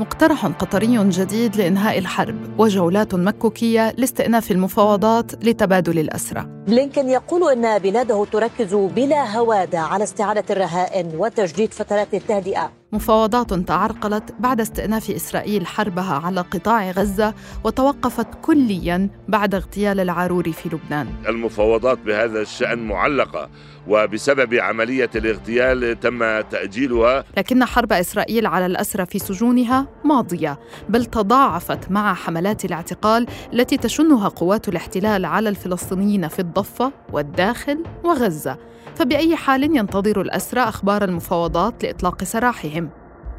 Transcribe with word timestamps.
مقترح 0.00 0.46
قطري 0.46 1.08
جديد 1.08 1.56
لإنهاء 1.56 1.98
الحرب 1.98 2.60
وجولات 2.60 3.14
مكوكية 3.14 3.94
لاستئناف 3.96 4.50
المفاوضات 4.50 5.44
لتبادل 5.44 5.98
الأسرى. 5.98 6.46
بلينكن 6.66 7.08
يقول 7.08 7.52
إن 7.52 7.78
بلاده 7.78 8.24
تركز 8.24 8.74
بلا 8.74 9.36
هوادة 9.38 9.78
على 9.78 10.04
استعادة 10.04 10.44
الرهائن 10.50 11.12
وتجديد 11.16 11.72
فترات 11.72 12.14
التهدئة. 12.14 12.79
مفاوضات 12.92 13.54
تعرقلت 13.54 14.34
بعد 14.38 14.60
استئناف 14.60 15.10
إسرائيل 15.10 15.66
حربها 15.66 16.14
على 16.14 16.40
قطاع 16.40 16.90
غزة 16.90 17.34
وتوقفت 17.64 18.26
كليا 18.42 19.08
بعد 19.28 19.54
اغتيال 19.54 20.00
العاروري 20.00 20.52
في 20.52 20.68
لبنان. 20.68 21.08
المفاوضات 21.28 21.98
بهذا 21.98 22.40
الشأن 22.40 22.78
معلقة 22.78 23.50
وبسبب 23.88 24.54
عملية 24.54 25.10
الاغتيال 25.16 26.00
تم 26.00 26.40
تأجيلها. 26.40 27.24
لكن 27.36 27.64
حرب 27.64 27.92
إسرائيل 27.92 28.46
على 28.46 28.66
الأسرى 28.66 29.06
في 29.06 29.18
سجونها 29.18 29.86
ماضية 30.04 30.58
بل 30.88 31.04
تضاعفت 31.04 31.90
مع 31.90 32.14
حملات 32.14 32.64
الاعتقال 32.64 33.26
التي 33.52 33.76
تشنها 33.76 34.28
قوات 34.28 34.68
الاحتلال 34.68 35.24
على 35.24 35.48
الفلسطينيين 35.48 36.28
في 36.28 36.38
الضفة 36.38 36.92
والداخل 37.12 37.84
وغزة. 38.04 38.56
فبأي 38.94 39.36
حال 39.36 39.76
ينتظر 39.76 40.20
الأسرى 40.20 40.60
أخبار 40.60 41.04
المفاوضات 41.04 41.84
لإطلاق 41.84 42.24
سراحهم. 42.24 42.90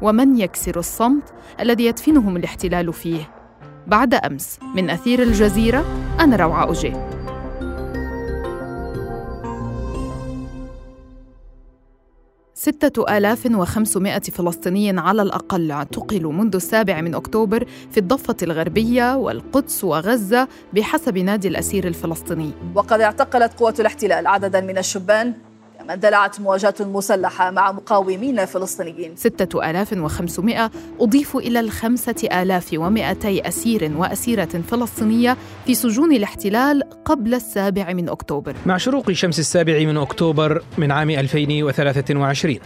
ومن 0.02 0.40
يكسر 0.40 0.78
الصمت 0.78 1.34
الذي 1.60 1.84
يدفنهم 1.84 2.36
الاحتلال 2.36 2.92
فيه؟ 2.92 3.30
بعد 3.86 4.14
أمس 4.14 4.58
من 4.74 4.90
أثير 4.90 5.22
الجزيرة 5.22 5.84
أنا 6.20 6.36
روعة 6.36 6.70
أجيه 6.70 7.11
6500 12.62 14.20
فلسطيني 14.20 15.00
على 15.00 15.22
الأقل 15.22 15.70
اعتقلوا 15.70 16.32
منذ 16.32 16.54
السابع 16.54 17.00
من 17.00 17.14
أكتوبر 17.14 17.66
في 17.90 17.98
الضفة 18.00 18.36
الغربية 18.42 19.16
والقدس 19.16 19.84
وغزة 19.84 20.48
بحسب 20.72 21.18
نادي 21.18 21.48
الأسير 21.48 21.86
الفلسطيني. 21.86 22.50
وقد 22.74 23.00
اعتقلت 23.00 23.52
قوة 23.52 23.74
الاحتلال 23.78 24.26
عددا 24.26 24.60
من 24.60 24.78
الشبان 24.78 25.34
كما 25.82 25.94
اندلعت 25.94 26.40
مواجهة 26.40 26.74
مسلحة 26.80 27.50
مع 27.50 27.72
مقاومين 27.72 28.44
فلسطينيين. 28.44 29.16
ستة 29.16 29.70
آلاف 29.70 29.92
وخمسمائة 29.92 30.70
أضيفوا 31.00 31.40
إلى 31.40 31.60
الخمسة 31.60 32.28
آلاف 32.42 32.70
ومئتي 32.74 33.48
أسير 33.48 33.92
وأسيرة 33.96 34.44
فلسطينية 34.44 35.36
في 35.66 35.74
سجون 35.74 36.12
الاحتلال 36.12 36.82
قبل 37.04 37.34
السابع 37.34 37.92
من 37.92 38.08
أكتوبر. 38.08 38.54
مع 38.66 38.76
شروق 38.76 39.12
شمس 39.12 39.38
السابع 39.38 39.78
من 39.78 39.96
أكتوبر 39.96 40.62
من 40.78 40.90
عام 40.90 41.10
2023 41.10 42.58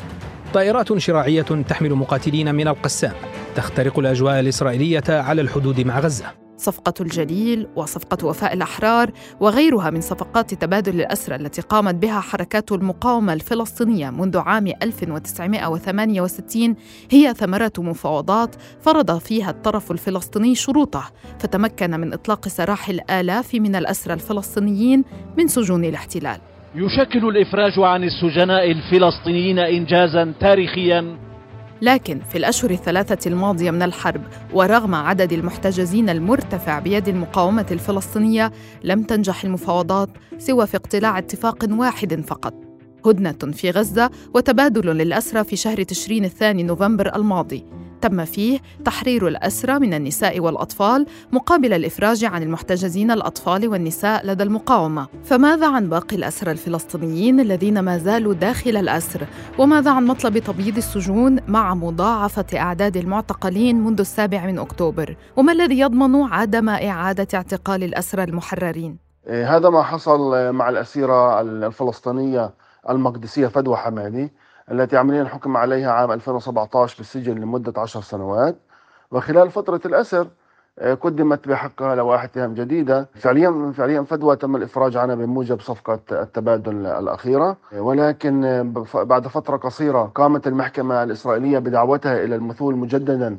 طائرات 0.54 0.98
شراعية 0.98 1.42
تحمل 1.42 1.94
مقاتلين 1.94 2.54
من 2.54 2.68
القسام 2.68 3.12
تخترق 3.56 3.98
الأجواء 3.98 4.40
الإسرائيلية 4.40 5.04
على 5.08 5.40
الحدود 5.40 5.80
مع 5.80 6.00
غزة. 6.00 6.45
صفقة 6.56 6.94
الجليل 7.00 7.66
وصفقة 7.76 8.26
وفاء 8.26 8.54
الأحرار 8.54 9.10
وغيرها 9.40 9.90
من 9.90 10.00
صفقات 10.00 10.54
تبادل 10.54 11.00
الأسرى 11.00 11.36
التي 11.36 11.62
قامت 11.62 11.94
بها 11.94 12.20
حركات 12.20 12.72
المقاومة 12.72 13.32
الفلسطينية 13.32 14.10
منذ 14.10 14.38
عام 14.38 14.66
1968 14.66 16.76
هي 17.10 17.34
ثمرة 17.34 17.72
مفاوضات 17.78 18.54
فرض 18.80 19.18
فيها 19.18 19.50
الطرف 19.50 19.90
الفلسطيني 19.90 20.54
شروطه 20.54 21.04
فتمكن 21.38 21.90
من 21.90 22.12
إطلاق 22.12 22.48
سراح 22.48 22.88
الآلاف 22.88 23.54
من 23.54 23.76
الأسرى 23.76 24.14
الفلسطينيين 24.14 25.04
من 25.38 25.48
سجون 25.48 25.84
الاحتلال. 25.84 26.38
يشكل 26.74 27.28
الإفراج 27.28 27.72
عن 27.78 28.04
السجناء 28.04 28.70
الفلسطينيين 28.70 29.58
إنجازا 29.58 30.34
تاريخيا 30.40 31.25
لكن 31.82 32.20
في 32.20 32.38
الأشهر 32.38 32.70
الثلاثة 32.70 33.28
الماضية 33.30 33.70
من 33.70 33.82
الحرب 33.82 34.22
ورغم 34.54 34.94
عدد 34.94 35.32
المحتجزين 35.32 36.08
المرتفع 36.08 36.78
بيد 36.78 37.08
المقاومة 37.08 37.66
الفلسطينية 37.70 38.52
لم 38.84 39.02
تنجح 39.02 39.44
المفاوضات 39.44 40.08
سوى 40.38 40.66
في 40.66 40.76
اقتلاع 40.76 41.18
اتفاق 41.18 41.64
واحد 41.70 42.24
فقط. 42.26 42.65
هدنة 43.06 43.52
في 43.52 43.70
غزة 43.70 44.10
وتبادل 44.34 44.86
للأسرى 44.86 45.44
في 45.44 45.56
شهر 45.56 45.82
تشرين 45.82 46.24
الثاني 46.24 46.62
نوفمبر 46.62 47.16
الماضي. 47.16 47.64
تم 48.00 48.24
فيه 48.24 48.58
تحرير 48.84 49.28
الأسرى 49.28 49.78
من 49.78 49.94
النساء 49.94 50.40
والأطفال 50.40 51.06
مقابل 51.32 51.72
الإفراج 51.72 52.24
عن 52.24 52.42
المحتجزين 52.42 53.10
الأطفال 53.10 53.68
والنساء 53.68 54.26
لدى 54.26 54.42
المقاومة. 54.42 55.06
فماذا 55.24 55.68
عن 55.68 55.88
باقي 55.88 56.16
الأسرى 56.16 56.50
الفلسطينيين 56.50 57.40
الذين 57.40 57.78
ما 57.78 57.98
زالوا 57.98 58.34
داخل 58.34 58.76
الأسر؟ 58.76 59.26
وماذا 59.58 59.90
عن 59.90 60.06
مطلب 60.06 60.38
تبييض 60.38 60.76
السجون 60.76 61.38
مع 61.48 61.74
مضاعفة 61.74 62.46
أعداد 62.54 62.96
المعتقلين 62.96 63.84
منذ 63.84 64.00
السابع 64.00 64.46
من 64.46 64.58
أكتوبر؟ 64.58 65.16
وما 65.36 65.52
الذي 65.52 65.78
يضمن 65.78 66.22
عدم 66.22 66.68
إعادة 66.68 67.28
اعتقال 67.34 67.84
الأسرى 67.84 68.24
المحررين؟ 68.24 68.98
إيه، 69.26 69.56
هذا 69.56 69.70
ما 69.70 69.82
حصل 69.82 70.52
مع 70.52 70.68
الأسيرة 70.68 71.40
الفلسطينية. 71.40 72.65
المقدسية 72.90 73.46
فدوى 73.46 73.76
حمادي 73.76 74.32
التي 74.70 74.96
عمليا 74.96 75.22
الحكم 75.22 75.56
عليها 75.56 75.92
عام 75.92 76.12
2017 76.12 76.96
بالسجن 76.98 77.34
لمدة 77.38 77.80
عشر 77.80 78.00
سنوات. 78.00 78.56
وخلال 79.10 79.50
فترة 79.50 79.80
الأسر 79.86 80.28
آه، 80.78 80.94
قدمت 80.94 81.48
بحقها 81.48 81.94
لوائح 81.94 82.22
اتهام 82.24 82.54
جديدة. 82.54 83.08
فعليا 83.14 83.72
فعليا 83.76 84.02
فدوى 84.02 84.36
تم 84.36 84.56
الإفراج 84.56 84.96
عنها 84.96 85.14
بموجب 85.14 85.60
صفقة 85.60 86.00
التبادل 86.12 86.86
الأخيرة. 86.86 87.56
ولكن 87.78 88.44
آه، 88.44 88.72
بعد 88.94 89.26
فترة 89.28 89.56
قصيرة 89.56 90.02
قامت 90.14 90.46
المحكمة 90.46 91.02
الإسرائيلية 91.02 91.58
بدعوتها 91.58 92.24
إلى 92.24 92.34
المثول 92.36 92.76
مجددا 92.76 93.38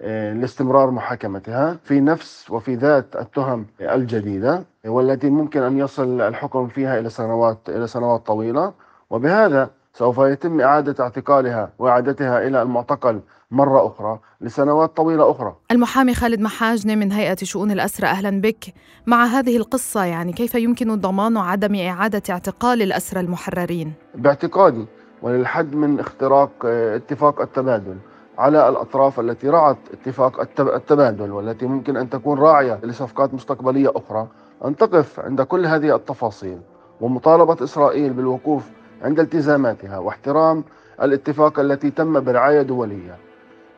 آه، 0.00 0.32
لاستمرار 0.32 0.90
محاكمتها 0.90 1.76
في 1.84 2.00
نفس 2.00 2.50
وفي 2.50 2.74
ذات 2.74 3.16
التهم 3.16 3.66
الجديدة 3.80 4.64
والتي 4.86 5.30
ممكن 5.30 5.62
أن 5.62 5.78
يصل 5.78 6.20
الحكم 6.20 6.68
فيها 6.68 6.98
إلى 6.98 7.08
سنوات 7.08 7.58
إلى 7.68 7.86
سنوات 7.86 8.26
طويلة. 8.26 8.72
وبهذا 9.10 9.70
سوف 9.92 10.18
يتم 10.18 10.60
إعادة 10.60 11.04
اعتقالها 11.04 11.72
وإعادتها 11.78 12.46
إلى 12.46 12.62
المعتقل 12.62 13.20
مرة 13.50 13.86
أخرى 13.86 14.18
لسنوات 14.40 14.96
طويلة 14.96 15.30
أخرى. 15.30 15.54
المحامي 15.70 16.14
خالد 16.14 16.40
محاجنة 16.40 16.94
من 16.94 17.12
هيئة 17.12 17.36
شؤون 17.42 17.70
الأسرى 17.70 18.06
أهلا 18.06 18.40
بك. 18.40 18.64
مع 19.06 19.24
هذه 19.24 19.56
القصة 19.56 20.04
يعني 20.04 20.32
كيف 20.32 20.54
يمكن 20.54 21.00
ضمان 21.00 21.36
عدم 21.36 21.74
إعادة 21.74 22.22
اعتقال 22.30 22.82
الأسرى 22.82 23.20
المحررين؟ 23.20 23.92
باعتقادي 24.14 24.86
وللحد 25.22 25.74
من 25.74 26.00
اختراق 26.00 26.50
آه، 26.64 26.96
اتفاق 26.96 27.40
التبادل 27.40 27.96
على 28.38 28.68
الأطراف 28.68 29.20
التي 29.20 29.48
رعت 29.48 29.78
اتفاق 29.92 30.40
التبادل 30.60 31.32
والتي 31.32 31.66
ممكن 31.66 31.96
أن 31.96 32.10
تكون 32.10 32.38
راعية 32.38 32.80
لصفقات 32.82 33.34
مستقبلية 33.34 33.92
أخرى 33.96 34.26
أن 34.64 34.76
تقف 34.76 35.20
عند 35.20 35.42
كل 35.42 35.66
هذه 35.66 35.94
التفاصيل. 35.94 36.58
ومطالبة 37.00 37.64
إسرائيل 37.64 38.12
بالوقوف 38.12 38.70
عند 39.02 39.20
التزاماتها 39.20 39.98
واحترام 39.98 40.64
الاتفاق 41.02 41.60
التي 41.60 41.90
تم 41.90 42.20
برعاية 42.20 42.62
دولية. 42.62 43.16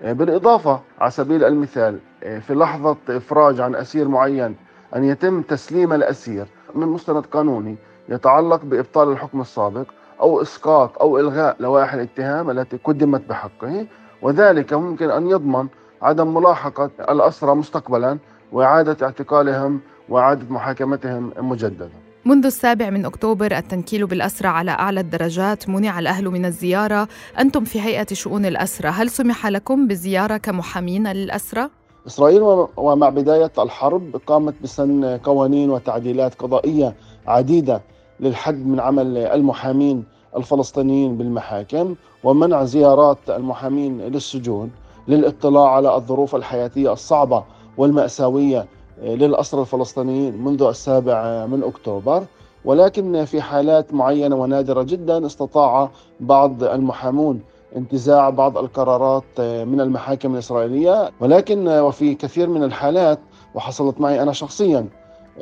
آه، 0.03 0.13
بالإضافة 0.13 0.81
على 1.01 1.11
سبيل 1.11 1.45
المثال 1.45 1.99
آه، 2.25 2.39
في 2.39 2.55
لحظة 2.55 2.97
إفراج 3.09 3.61
عن 3.61 3.75
أسير 3.75 4.09
معين 4.09 4.57
أن 4.97 5.05
يتم 5.05 5.43
تسليم 5.43 5.93
الأسير 5.93 6.47
من 6.75 6.87
مستند 6.87 7.27
قانوني 7.27 7.77
يتعلق 8.09 8.61
بإبطال 8.65 9.09
الحكم 9.13 9.41
السابق 9.41 9.87
أو 10.21 10.43
إسقاط 10.43 10.99
أو 10.99 11.19
إلغاء 11.19 11.57
لوائح 11.61 11.95
الاتهام 11.95 12.51
التي 12.51 12.79
قدمت 12.85 13.29
بحقه 13.29 13.87
وذلك 14.23 14.73
ممكن 14.73 15.11
أن 15.11 15.31
يضمن 15.31 15.67
عدم 16.03 16.35
ملاحقة 16.35 16.91
الأسرى 17.01 17.55
مستقبلا 17.55 18.19
وإعادة 18.53 19.07
اعتقالهم 19.07 19.81
وإعادة 20.09 20.55
محاكمتهم 20.55 21.33
مجددا. 21.39 22.08
منذ 22.25 22.47
السابع 22.47 22.91
من 22.91 23.05
أكتوبر 23.05 23.57
التنكيل 23.57 24.07
بالأسرى 24.07 24.49
على 24.49 24.71
أعلى 24.71 25.01
الدرجات 25.01 25.69
منع 25.69 25.99
الأهل 25.99 26.29
من 26.29 26.45
الزيارة 26.45 27.09
أنتم 27.39 27.65
في 27.65 27.81
هيئة 27.81 28.07
شؤون 28.13 28.47
الأسرى 28.47 28.89
هل 28.89 29.11
سمح 29.11 29.47
لكم 29.47 29.87
بالزيارة 29.87 30.37
كمحامين 30.37 31.13
للأسرى؟ 31.13 31.69
إسرائيل 32.07 32.67
ومع 32.77 33.09
بداية 33.09 33.53
الحرب 33.59 34.21
قامت 34.27 34.55
بسن 34.63 35.05
قوانين 35.17 35.71
وتعديلات 35.71 36.35
قضائية 36.35 36.95
عديدة 37.27 37.83
للحد 38.21 38.67
من 38.67 38.81
عمل 38.81 39.17
المحامين 39.19 40.05
الفلسطينيين 40.37 41.17
بالمحاكم 41.17 41.95
ومنع 42.25 42.65
زيارات 42.65 43.19
المحامين 43.29 44.01
للسجون 44.01 44.71
للاطلاع 45.09 45.71
على 45.71 45.95
الظروف 45.97 46.35
الحياتية 46.37 46.93
الصعبة 46.93 47.45
والمأساوية 47.77 48.67
للأسرى 49.03 49.61
الفلسطينيين 49.61 50.45
منذ 50.45 50.63
السابع 50.63 51.47
من 51.47 51.63
أكتوبر 51.65 52.25
ولكن 52.65 53.25
في 53.25 53.41
حالات 53.41 53.95
معينة 53.95 54.37
ونادرة 54.37 54.83
جدا 54.83 55.27
استطاع 55.27 55.91
بعض 56.21 56.65
المحامون 56.65 57.41
انتزاع 57.77 58.31
بعض 58.31 58.59
القرارات 58.59 59.41
من 59.41 59.81
المحاكم 59.81 60.35
الإسرائيلية. 60.35 61.11
ولكن 61.21 61.69
وفي 61.69 62.15
كثير 62.15 62.49
من 62.49 62.65
الحالات 62.65 63.19
وحصلت 63.55 64.01
معي 64.01 64.23
أنا 64.23 64.33
شخصيا 64.33 64.87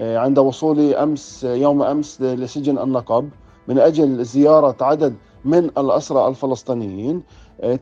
عند 0.00 0.38
وصولي 0.38 0.96
أمس 0.96 1.44
يوم 1.44 1.82
أمس 1.82 2.22
لسجن 2.22 2.78
النقب 2.78 3.28
من 3.68 3.78
أجل 3.78 4.24
زيارة 4.24 4.76
عدد 4.80 5.14
من 5.44 5.64
الأسرى 5.64 6.28
الفلسطينيين 6.28 7.22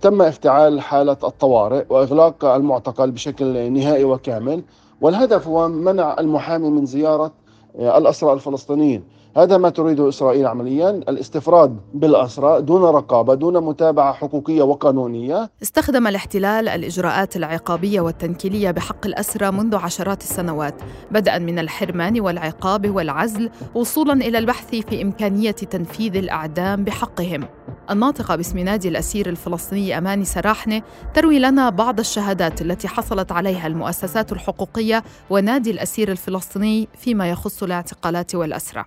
تم 0.01 0.23
افتعال 0.23 0.81
حالة 0.81 1.17
الطوارئ 1.25 1.85
وإغلاق 1.91 2.45
المعتقل 2.45 3.11
بشكل 3.11 3.73
نهائي 3.73 4.05
وكامل. 4.05 4.63
والهدف 5.01 5.49
هو 5.49 5.69
منع 5.69 6.17
المحامي 6.21 6.71
من 6.71 6.87
زيارة 6.87 7.33
الأسرى 7.79 8.33
الفلسطينيين. 8.33 9.05
هذا 9.37 9.57
ما 9.57 9.69
تريده 9.71 10.09
إسرائيل 10.09 10.47
عمليا 10.47 10.91
الاستفراد 10.91 11.81
بالأسرى 11.95 12.63
دون 12.63 12.83
رقابة 12.83 13.35
دون 13.35 13.65
متابعة 13.65 14.13
حقوقية 14.13 14.63
وقانونية. 14.63 15.51
استخدم 15.63 16.07
الاحتلال 16.07 16.69
الإجراءات 16.69 17.37
العقابية 17.37 18.01
والتنكيلية 18.01 18.71
بحق 18.71 19.07
الأسرى 19.07 19.51
منذ 19.51 19.77
عشرات 19.77 20.23
السنوات 20.23 20.75
بدءا 21.11 21.39
من 21.39 21.59
الحرمان 21.59 22.21
والعقاب 22.21 22.91
والعزل 22.95 23.51
وصولا 23.75 24.13
إلى 24.13 24.39
البحث 24.39 24.75
في 24.75 25.03
إمكانية 25.03 25.51
تنفيذ 25.51 26.17
الأعدام 26.17 26.85
بحقهم. 26.85 27.49
الناطقة 27.91 28.37
باسم 28.37 28.59
نادي 28.59 28.89
الأسير 28.89 29.29
الفلسطيني 29.29 29.99
أماني 29.99 30.25
سراحنة 30.25 30.83
تروي 31.15 31.39
لنا 31.39 31.71
بعض 31.71 31.99
الشهادات 31.99 32.63
التي 32.63 32.89
حصلت 32.89 33.33
عليها 33.33 33.67
المؤسسات 33.67 34.33
الحقوقية 34.33 35.05
ونادي 35.31 35.71
الأسير 35.71 36.11
الفلسطيني 36.11 36.89
فيما 36.99 37.31
يخص 37.31 37.63
الاعتقالات 37.63 38.35
والأسرى. 38.35 38.85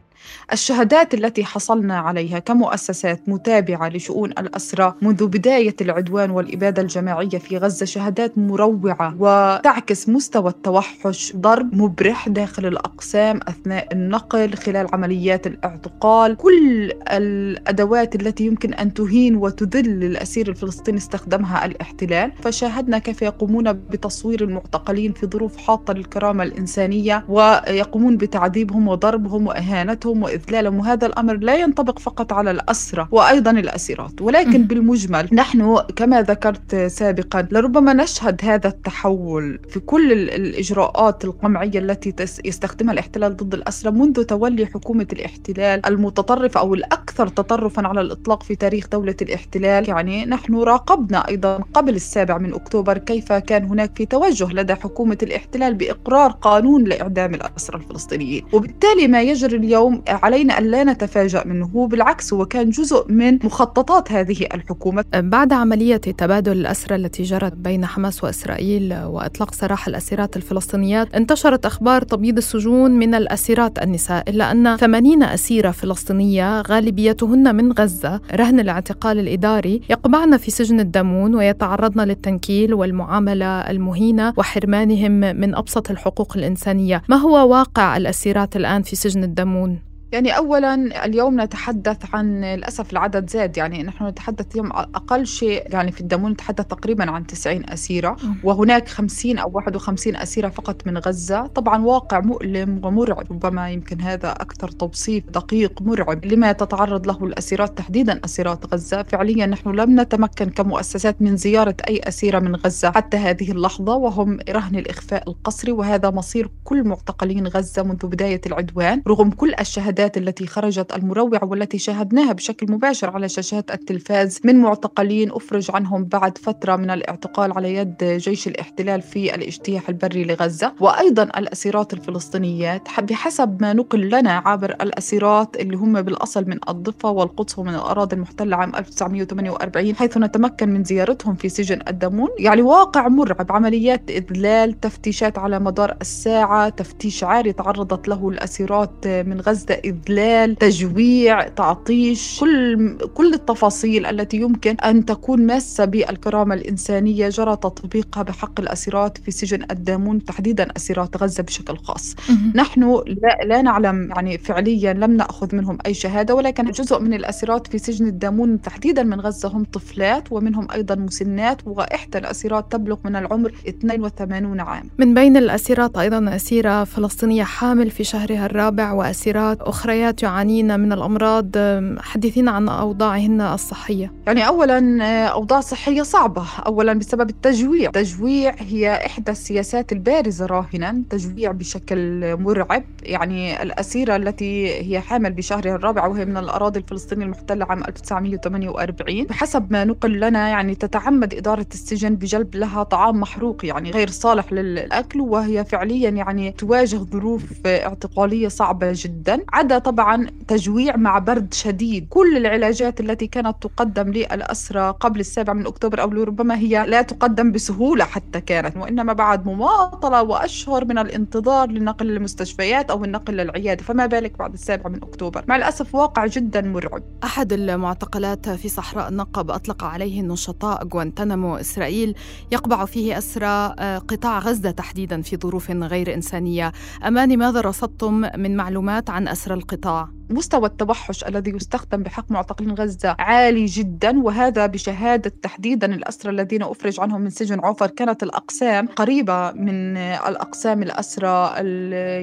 الشهادات 0.54 1.14
التي 1.14 1.46
حصلنا 1.46 1.98
عليها 2.00 2.40
كمؤسسات 2.40 3.30
متابعة 3.30 3.90
لشؤون 3.90 4.31
الأسرى 4.31 4.94
منذ 5.02 5.28
بداية 5.28 5.75
العدوان 5.81 6.31
والإبادة 6.31 6.81
الجماعية 6.81 7.38
في 7.38 7.58
غزة 7.58 7.86
شهادات 7.86 8.38
مروعة 8.38 9.16
وتعكس 9.19 10.10
مستوى 10.10 10.50
التوحش 10.50 11.34
ضرب 11.36 11.75
مبرح 11.75 12.30
داخل 12.30 12.66
الأقسام 12.66 13.40
أثناء 13.48 13.88
النقل 13.94 14.54
خلال 14.54 14.88
عمليات 14.94 15.48
الاعتقال. 15.48 16.38
كل 16.38 16.92
الأدوات 17.08 18.16
التي 18.16 18.46
يمكن 18.46 18.74
أن 18.74 18.94
تهين 18.94 19.36
وتذل 19.36 20.04
الأسير 20.04 20.50
الفلسطيني 20.50 20.98
استخدمها 20.98 21.66
الاحتلال. 21.66 22.31
فشاهدنا 22.42 23.00
كيف 23.00 23.22
يقومون 23.22 23.74
بتصوير 23.74 24.44
المعتقلين 24.44 25.14
في 25.14 25.28
ظروف 25.28 25.58
حاطة 25.58 25.94
للكرامة 25.94 26.44
الإنسانية 26.44 27.25
ويقومون 27.30 28.18
بتعذيبهم 28.18 28.88
وضربهم 28.88 29.48
وإهانتهم. 29.48 30.06
قتلهم 30.07 30.24
وإذلالهم 30.24 30.80
وهذا 30.80 31.07
الأمر 31.07 31.38
لا 31.38 31.56
ينطبق 31.56 32.00
فقط 32.00 32.33
على 32.33 32.51
الأسرة 32.51 33.07
وأيضا 33.12 33.51
الأسيرات 33.51 34.21
ولكن 34.21 34.63
بالمجمل 34.63 35.30
نحن 35.31 35.77
كما 35.95 36.21
ذكرت 36.21 36.75
سابقا 36.75 37.48
لربما 37.51 37.94
نشهد 37.94 38.42
هذا 38.44 38.68
التحول 38.68 39.59
في 39.69 39.80
كل 39.80 40.12
الإجراءات 40.12 41.25
القمعية 41.25 41.80
التي 41.80 42.13
يستخدمها 42.45 42.94
الاحتلال 42.94 43.38
ضد 43.38 43.54
الأسرة 43.54 43.89
منذ 43.89 44.24
تولي 44.24 44.65
حكومة 44.65 45.07
الاحتلال 45.13 45.86
المتطرفة 45.86 46.59
أو 46.59 46.74
الأكثر 46.74 47.27
تطرفا 47.27 47.88
على 47.88 48.01
الإطلاق 48.01 48.44
في 48.44 48.56
تاريخ 48.56 48.88
دولة 48.88 49.15
الاحتلال. 49.21 49.89
يعني 49.89 50.25
نحن 50.25 50.56
راقبنا 50.56 51.27
أيضا 51.27 51.57
قبل 51.74 51.95
السابع 51.95 52.38
من 52.38 52.54
أكتوبر 52.54 52.98
كيف 52.98 53.33
كان 53.33 53.63
هناك 53.63 53.92
في 53.95 54.06
توجه 54.06 54.48
لدى 54.54 54.75
حكومة 54.75 55.18
الاحتلال 55.24 55.74
بإقرار 55.74 56.31
قانون 56.31 56.83
لإعدام 56.83 57.33
الأسرى 57.33 57.77
الفلسطينيين 57.77 58.44
وبالتالي 58.54 59.07
ما 59.07 59.21
يجري 59.21 59.57
اليوم 59.57 59.97
علينا 60.08 60.58
أن 60.58 60.64
لا 60.64 60.84
نتفاجأ 60.84 61.44
منه. 61.46 61.88
بالعكس 61.88 62.34
هو 62.34 62.46
كان 62.46 62.70
جزء 62.70 63.12
من 63.12 63.40
مخططات 63.44 64.12
هذه 64.12 64.48
الحكومة. 64.54 65.06
بعد 65.14 65.54
عملية 65.54 65.98
تبادل 65.98 66.52
الأسرى 66.52 66.96
التي 66.96 67.24
جرت 67.24 67.54
بين 67.54 67.86
حماس 67.86 68.24
وإسرائيل 68.24 68.94
وإطلاق 68.94 69.54
سراح 69.54 69.88
الأسيرات 69.88 70.38
الفلسطينيات 70.38 71.16
انتشرت 71.16 71.66
أخبار 71.66 72.02
تبييض 72.02 72.38
السجون 72.38 72.92
من 72.92 73.16
الأسيرات 73.16 73.84
النساء 73.84 74.30
إلا 74.30 74.52
أن 74.52 74.78
80 74.78 75.24
أسيرة 75.24 75.72
فلسطينية 75.72 76.62
غالبيتهن 76.62 77.56
من 77.56 77.72
غزة 77.72 78.22
رهن 78.34 78.60
الاعتقال 78.60 79.20
الإداري 79.20 79.82
يقبعن 79.90 80.38
في 80.38 80.52
سجن 80.52 80.80
الدمون 80.80 81.36
ويتعرضن 81.36 82.02
للتنكيل 82.02 82.74
والمعاملة 82.74 83.46
المهينة 83.46 84.34
وحرمانهم 84.38 85.12
من 85.12 85.56
أبسط 85.56 85.92
الحقوق 85.92 86.38
الإنسانية. 86.38 87.02
ما 87.10 87.16
هو 87.16 87.50
واقع 87.50 87.98
الأسيرات 87.98 88.56
الآن 88.56 88.82
في 88.82 88.96
سجن 88.96 89.24
الدمون؟ 89.24 89.87
يعني 90.12 90.38
اولا 90.38 91.06
اليوم 91.06 91.42
نتحدث 91.42 91.98
عن 92.15 92.42
للأسف 92.42 92.92
العدد 92.92 93.30
زاد 93.30 93.57
يعني 93.57 93.83
نحن 93.83 94.07
نتحدث 94.07 94.51
اليوم 94.51 94.71
أقل 94.71 95.27
شيء 95.27 95.63
يعني 95.74 95.92
في 95.92 96.01
الدمون 96.01 96.31
نتحدث 96.31 96.65
تقريبا 96.65 97.12
عن 97.12 97.27
90 97.27 97.69
أسيرة 97.69 98.18
وهناك 98.44 98.89
50 98.89 99.38
أو 99.38 99.51
51 99.54 100.15
أسيرة 100.15 100.50
فقط 100.50 100.88
من 100.88 100.98
غزة. 100.98 101.48
طبعا 101.48 101.86
واقع 101.86 102.19
مؤلم 102.19 102.81
ومرعب 102.83 103.31
ربما 103.31 103.69
يمكن 103.69 104.01
هذا 104.01 104.31
أكثر 104.31 104.68
توصيف 104.71 105.24
دقيق 105.30 105.81
مرعب 105.81 106.25
لما 106.25 106.51
تتعرض 106.51 107.07
له 107.07 107.25
الأسيرات 107.25 107.77
تحديدا 107.77 108.19
أسيرات 108.25 108.74
غزة. 108.74 109.04
فعليا 109.04 109.45
نحن 109.45 109.69
لم 109.69 110.00
نتمكن 110.00 110.50
كمؤسسات 110.50 111.21
من 111.21 111.38
زيارة 111.38 111.75
أي 111.88 112.00
أسيرة 112.04 112.39
من 112.39 112.56
غزة 112.56 112.92
حتى 112.92 113.18
هذه 113.18 113.51
اللحظة 113.51 113.95
وهم 113.95 114.39
رهن 114.50 114.75
الإخفاء 114.75 115.30
القسري 115.30 115.71
وهذا 115.71 116.09
مصير 116.09 116.50
كل 116.63 116.83
معتقلين 116.83 117.48
غزة 117.48 117.83
منذ 117.83 118.07
بداية 118.07 118.42
العدوان 118.45 119.01
رغم 119.07 119.30
كل 119.30 119.54
الشهادات 119.59 119.97
الشهادات 119.98 120.18
التي 120.18 120.48
خرجت 120.48 120.96
المروعة 120.96 121.46
والتي 121.46 121.78
شاهدناها 121.78 122.34
بشكل 122.34 122.72
مباشر 122.72 123.10
على 123.10 123.30
شاشات 123.30 123.72
التلفاز 123.72 124.40
من 124.44 124.56
معتقلين 124.56 125.32
أفرج 125.32 125.72
عنهم 125.74 126.04
بعد 126.04 126.38
فترة 126.38 126.76
من 126.76 126.90
الاعتقال 126.90 127.52
على 127.52 127.76
يد 127.76 128.04
جيش 128.04 128.48
الاحتلال 128.48 129.02
في 129.02 129.36
الاجتياح 129.36 129.90
البري 129.90 130.24
لغزة. 130.24 130.74
وأيضا 130.80 131.24
الأسيرات 131.24 131.94
الفلسطينيات 131.94 132.82
بحسب 133.00 133.62
ما 133.62 133.74
نقل 133.74 134.10
لنا 134.10 134.32
عبر 134.46 134.70
الأسيرات 134.82 135.56
اللي 135.56 135.78
هم 135.78 136.02
بالأصل 136.02 136.46
من 136.48 136.60
الضفة 136.70 137.10
والقدس 137.10 137.60
ومن 137.60 137.76
الأراضي 137.76 138.16
المحتلة 138.16 138.56
عام 138.58 138.76
1948 138.76 139.96
حيث 139.96 140.18
نتمكن 140.18 140.70
من 140.70 140.84
زيارتهم 140.84 141.36
في 141.36 141.50
سجن 141.50 141.80
الدمون. 141.88 142.30
يعني 142.40 142.62
واقع 142.62 143.08
مرعب 143.08 143.52
عمليات 143.52 144.10
إذلال 144.10 144.80
تفتيشات 144.80 145.38
على 145.38 145.60
مدار 145.60 145.98
الساعة 146.02 146.70
تفتيش 146.70 147.24
عاري 147.24 147.54
تعرضت 147.54 148.08
له 148.08 148.30
الأسيرات 148.30 149.08
من 149.08 149.42
غزة 149.42 149.78
إذلال 149.88 150.56
تجويع 150.56 151.48
تعطيش 151.48 152.39
كل 152.39 152.98
كل 153.13 153.34
التفاصيل 153.34 154.06
التي 154.06 154.38
يمكن 154.38 154.75
أن 154.86 155.06
تكون 155.06 155.45
ماسة 155.45 155.86
بالكرامة 155.86 156.56
الإنسانية 156.56 157.30
جرى 157.30 157.56
تطبيقها 157.56 158.24
بحق 158.24 158.60
الأسيرات 158.60 159.18
في 159.18 159.31
سجن 159.31 159.63
الدامون 159.72 160.25
تحديدا 160.25 160.68
أسيرات 160.78 161.18
غزة 161.18 161.44
بشكل 161.44 161.78
خاص. 161.78 162.16
نحن 162.56 163.01
لا, 163.07 163.38
لا 163.45 163.62
نعلم 163.62 164.10
يعني 164.16 164.38
فعليا 164.38 164.94
لم 164.94 165.12
نأخذ 165.18 165.56
منهم 165.56 165.78
أي 165.86 165.94
شهادة 165.94 166.36
ولكن 166.36 166.72
جزء 166.72 167.00
من 167.00 167.13
الأسيرات 167.13 167.68
في 167.68 167.78
سجن 167.78 168.07
الدامون 168.07 168.62
تحديدا 168.62 169.04
من 169.04 169.22
غزة 169.22 169.50
هم 169.50 169.63
طفلات 169.63 170.31
ومنهم 170.31 170.68
أيضا 170.72 170.95
مسنات 170.95 171.62
وإحدى 171.66 172.18
الأسيرات 172.18 172.71
تبلغ 172.71 172.97
من 173.06 173.16
العمر 173.16 173.52
82 173.68 174.59
عام. 174.59 174.90
من 174.97 175.14
بين 175.14 175.38
الأسيرات 175.38 175.97
أيضا 175.97 176.35
أسيرة 176.35 176.83
فلسطينية 176.83 177.44
حامل 177.44 177.92
في 177.92 178.04
شهرها 178.04 178.45
الرابع 178.45 178.92
وأسيرات 178.92 179.62
أخريات 179.78 180.24
يعانين 180.24 180.80
من 180.80 180.94
الأمراض 180.94 181.57
حدثينا 182.00 182.52
عن 182.52 182.69
أوضاعهن 182.69 183.42
الصحية. 183.42 184.12
يعني 184.28 184.48
أولا 184.48 185.26
أوضاع 185.28 185.60
صحية 185.60 186.02
صعبة. 186.02 186.46
أولا 186.66 186.94
بسبب 186.94 187.30
التجويع. 187.30 187.88
التجويع 187.88 188.56
هي 188.60 189.06
إحدى 189.06 189.31
السياسات 189.31 189.92
البارزة 189.92 190.46
راهنا. 190.46 191.04
تجويع 191.10 191.52
بشكل 191.52 192.36
مرعب. 192.38 192.84
يعني 193.04 193.64
الأسيرة 193.64 194.16
التي 194.16 194.74
هي 194.81 195.00
حامل 195.00 195.34
بشهرها 195.34 195.76
الرابع 195.76 196.07
وهي 196.07 196.26
من 196.26 196.38
الأراضي 196.38 196.80
الفلسطينية 196.80 197.26
المحتلة 197.26 197.66
عام 197.69 197.84
1948 197.84 199.24
بحسب 199.24 199.68
ما 199.72 199.84
نقل 199.84 200.19
لنا 200.19 200.50
يعني 200.50 200.76
تتعمد 200.76 201.34
إدارة 201.34 201.68
السجن 201.74 202.16
بجلب 202.16 202.56
لها 202.56 202.84
طعام 202.84 203.19
محروق 203.19 203.66
يعني 203.66 203.92
غير 203.92 204.10
صالح 204.10 204.54
للأكل. 204.54 205.22
وهي 205.22 205.66
فعليا 205.66 206.10
يعني 206.10 206.52
تواجه 206.52 206.98
ظروف 206.98 207.68
اعتقالية 207.68 208.48
صعبة 208.48 208.92
جدا. 208.96 209.40
عدا 209.68 209.78
طبعا 209.80 210.28
تجويع 210.47 210.95
مع 210.95 211.19
برد 211.19 211.54
شديد. 211.54 212.07
كل 212.09 212.38
العلاجات 212.38 213.00
التي 213.00 213.28
كانت 213.28 213.56
تقدم 213.62 214.09
للأسرى 214.12 214.95
قبل 215.00 215.19
السابع 215.19 215.54
من 215.54 215.68
أكتوبر 215.68 216.02
أو 216.02 216.09
ربما 216.09 216.57
هي 216.57 216.86
لا 216.88 217.02
تقدم 217.02 217.52
بسهولة 217.52 218.06
حتى 218.06 218.42
كانت 218.42 218.78
وإنما 218.78 219.14
بعد 219.14 219.45
مماطلة 219.45 220.24
وأشهر 220.24 220.86
من 220.86 220.97
الانتظار 220.97 221.69
للنقل 221.69 222.06
للمستشفيات 222.06 222.92
أو 222.92 223.04
النقل 223.04 223.33
للعيادة 223.33 223.83
فما 223.83 224.06
بالك 224.06 224.38
بعد 224.38 224.54
السابع 224.54 224.90
من 224.90 225.04
أكتوبر؟ 225.04 225.44
مع 225.47 225.56
الأسف 225.56 225.95
واقع 225.95 226.26
جدا 226.26 226.62
مرعب. 226.62 227.04
أحد 227.24 227.54
المعتقلات 227.54 228.50
في 228.50 228.69
صحراء 228.69 229.09
النقب 229.09 229.52
أطلق 229.52 229.83
عليه 229.83 230.21
النشطاء 230.21 230.88
غوانتنامو 230.88 231.56
إسرائيل 231.56 232.16
يقبع 232.52 232.86
فيه 232.86 233.18
أسرى 233.18 233.76
آه، 233.80 233.97
قطاع 233.97 234.40
غزة 234.40 234.71
تحديدا 234.71 235.21
في 235.21 235.38
ظروف 235.38 235.71
غير 235.71 236.14
إنسانية. 236.14 236.71
أماني 237.07 237.38
ماذا 237.38 237.62
رصدتم 237.62 238.14
من 238.38 238.56
معلومات 238.56 239.09
عن 239.09 239.28
أسرى 239.28 239.56
القطاع؟ 239.57 240.17
مستوى 240.30 240.66
التوحش 240.66 241.24
الذي 241.24 241.52
يستخدم 241.52 242.04
بحق 242.04 242.31
معتقلين 242.31 242.72
غزة 242.72 243.16
عالي 243.19 243.66
جدا 243.66 244.24
وهذا 244.24 244.66
بشهادة 244.66 245.34
تحديدا 245.42 245.94
الأسرى 245.94 246.31
الذين 246.31 246.64
أفرج 246.64 247.00
عنهم 247.00 247.22
من 247.22 247.30
سجن 247.30 247.60
عوفر. 247.64 247.88
كانت 247.88 248.24
الأقسام 248.24 248.88
قريبة 248.88 249.52
من 249.52 249.98
الأقسام 249.98 250.84
الأسرى 250.84 251.52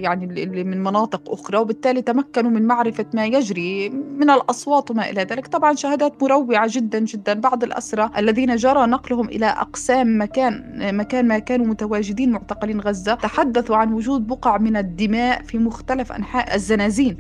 يعني 0.03 0.25
اللي 0.25 0.65
من 0.65 0.83
مناطق 0.83 1.33
أخرى 1.33 1.59
وبالتالي 1.59 2.03
تمكنوا 2.03 2.51
من 2.51 2.63
معرفة 2.63 3.07
ما 3.15 3.27
يجري 3.27 3.89
من 3.89 4.31
الأصوات 4.31 4.91
وما 4.91 5.11
إلى 5.11 5.23
ذلك. 5.23 5.47
طبعا 5.47 5.75
شهادات 5.75 6.23
مروعة 6.23 6.67
جدا 6.71 6.99
جدا. 6.99 7.35
بعض 7.35 7.65
الأسرى 7.65 8.11
الذين 8.17 8.57
جرى 8.57 8.87
نقلهم 8.87 9.29
إلى 9.29 9.47
أقسام 9.47 10.23
مكان 10.23 10.65
مكان 10.97 11.29
ما 11.29 11.39
كانوا 11.39 11.67
متواجدين 11.67 12.31
معتقلين 12.31 12.81
غزة 12.81 13.15
تحدثوا 13.15 13.77
عن 13.77 13.93
وجود 13.93 14.27
بقع 14.27 14.59
من 14.59 14.77
الدماء 14.77 15.43
في 15.43 15.59
مختلف 15.59 16.13
أنحاء 16.13 16.55
الزنازين. 16.55 17.17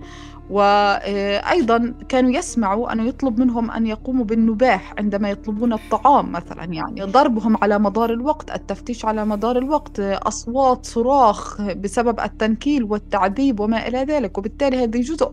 وأيضا 0.50 1.94
كانوا 2.08 2.30
يسمعوا 2.30 2.92
أنه 2.92 3.04
يطلب 3.04 3.40
منهم 3.40 3.70
أن 3.70 3.86
يقوموا 3.86 4.24
بالنباح 4.24 4.94
عندما 4.98 5.30
يطلبون 5.30 5.72
الطعام 5.72 6.32
مثلا. 6.32 6.64
يعني 6.64 7.02
ضربهم 7.02 7.56
على 7.62 7.78
مدار 7.78 8.12
الوقت 8.12 8.54
التفتيش 8.54 9.04
على 9.04 9.24
مدار 9.24 9.58
الوقت 9.58 10.00
أصوات 10.00 10.86
صراخ 10.86 11.62
بسبب 11.62 12.20
التنكيل 12.20 12.84
والتعذيب 12.84 13.60
وما 13.60 13.88
إلى 13.88 13.98
ذلك. 13.98 14.38
وبالتالي 14.38 14.84
هذه 14.84 15.00
جزء 15.00 15.32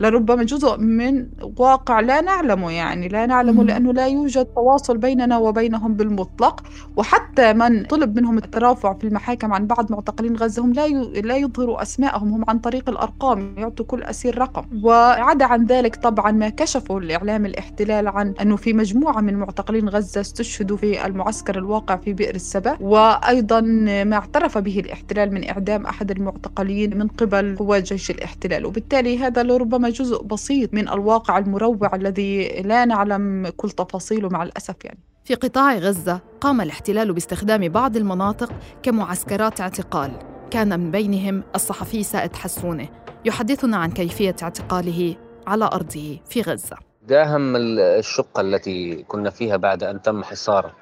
لربما 0.00 0.42
جزء 0.42 0.78
من 0.78 1.26
واقع 1.58 2.00
لا 2.00 2.20
نعلمه 2.20 2.70
يعني 2.70 3.08
لا 3.08 3.26
نعلمه 3.26 3.64
لأنه 3.64 3.92
لا 3.92 4.06
يوجد 4.06 4.44
تواصل 4.44 4.98
بيننا 4.98 5.38
وبينهم 5.38 5.94
بالمطلق. 5.94 6.62
وحتى 6.96 7.52
من 7.52 7.84
طلب 7.84 8.16
منهم 8.18 8.38
الترافع 8.38 8.94
في 8.94 9.06
المحاكم 9.06 9.52
عن 9.52 9.66
بعض 9.66 9.92
معتقلين 9.92 10.36
غزة 10.36 10.64
هم 10.64 10.72
لا 10.72 10.88
لا 11.20 11.36
يظهروا 11.36 11.82
أسمائهم 11.82 12.32
هم 12.32 12.44
عن 12.48 12.58
طريق 12.58 12.88
الأرقام 12.88 13.54
يعطوا 13.58 13.86
كل 13.86 14.02
أسير 14.02 14.38
رقم. 14.38 14.57
وعدا 14.82 15.44
عن 15.44 15.64
ذلك 15.66 15.96
طبعا 15.96 16.32
ما 16.32 16.48
كشفه 16.48 16.98
الإعلام 16.98 17.46
الاحتلال 17.46 18.08
عن 18.08 18.34
أنه 18.42 18.56
في 18.56 18.72
مجموعة 18.72 19.20
من 19.20 19.34
معتقلين 19.34 19.88
غزة 19.88 20.20
استشهدوا 20.20 20.76
في 20.76 21.06
المعسكر 21.06 21.58
الواقع 21.58 21.96
في 21.96 22.12
بئر 22.12 22.34
السبع 22.34 22.76
وأيضا 22.80 23.60
ما 24.04 24.16
اعترف 24.16 24.58
به 24.58 24.80
الاحتلال 24.80 25.34
من 25.34 25.48
إعدام 25.48 25.86
أحد 25.86 26.10
المعتقلين 26.10 26.98
من 26.98 27.08
قبل 27.08 27.56
قوات 27.58 27.82
جيش 27.82 28.10
الاحتلال. 28.10 28.66
وبالتالي 28.66 29.18
هذا 29.18 29.42
لربما 29.42 29.90
جزء 29.90 30.22
بسيط 30.22 30.74
من 30.74 30.88
الواقع 30.88 31.38
المروع 31.38 31.94
الذي 31.94 32.48
لا 32.48 32.84
نعلم 32.84 33.52
كل 33.56 33.70
تفاصيله 33.70 34.28
مع 34.28 34.42
الأسف 34.42 34.84
يعني. 34.84 34.98
في 35.24 35.34
قطاع 35.34 35.74
غزة 35.74 36.20
قام 36.40 36.60
الاحتلال 36.60 37.12
باستخدام 37.12 37.68
بعض 37.68 37.96
المناطق 37.96 38.52
كمعسكرات 38.82 39.60
اعتقال 39.60 40.10
كان 40.50 40.80
من 40.80 40.90
بينهم 40.90 41.42
الصحفي 41.54 42.02
سائد 42.02 42.36
حسونة. 42.36 42.88
يحدثنا 43.24 43.76
عن 43.76 43.90
كيفية 43.90 44.36
اعتقاله 44.42 45.16
على 45.46 45.64
أرضه 45.64 46.18
في 46.28 46.42
غزة. 46.42 46.76
داهم 47.08 47.56
الشقة 47.56 48.40
التي 48.40 49.02
كنا 49.08 49.30
فيها 49.30 49.56
بعد 49.56 49.82
أن 49.82 50.02
تم 50.02 50.24
حصار 50.24 50.72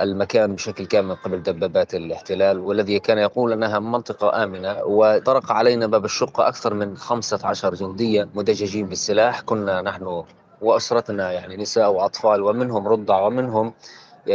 المكان 0.00 0.54
بشكل 0.54 0.86
كامل 0.86 1.14
قبل 1.14 1.42
دبابات 1.42 1.94
الاحتلال 1.94 2.58
والذي 2.58 2.98
كان 2.98 3.18
يقول 3.18 3.52
أنها 3.52 3.78
منطقة 3.78 4.44
آمنة 4.44 4.76
وطرق 4.84 5.52
علينا 5.52 5.86
باب 5.86 6.04
الشقة 6.04 6.48
أكثر 6.48 6.74
من 6.74 6.96
15 6.96 7.74
جنديا 7.74 8.28
مدججين 8.34 8.86
بالسلاح. 8.86 9.40
كنا 9.40 9.82
نحن 9.82 10.24
وأسرتنا 10.60 11.32
يعني 11.32 11.56
نساء 11.56 11.92
وأطفال 11.92 12.42
ومنهم 12.42 12.88
رضع 12.88 13.20
ومنهم 13.20 13.72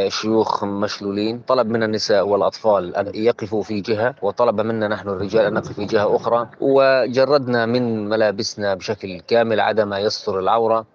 شيوخ 0.07 0.63
مشلولين 0.63 1.41
طلب 1.47 1.69
من 1.69 1.83
النساء 1.83 2.27
والأطفال 2.27 2.95
أن 2.95 3.11
يقفوا 3.15 3.63
في 3.63 3.81
جهة 3.81 4.15
وطلب 4.21 4.61
منا 4.61 4.87
نحن 4.87 5.09
الرجال 5.09 5.45
أن 5.45 5.53
نقف 5.53 5.71
في 5.71 5.85
جهة 5.85 6.15
أخرى. 6.15 6.47
وجردنا 6.61 7.65
من 7.65 8.09
ملابسنا 8.09 8.73
بشكل 8.73 9.21
كامل 9.27 9.59
عدا 9.59 9.85
ما 9.85 9.99
يستر 9.99 10.39
العورة. 10.39 10.85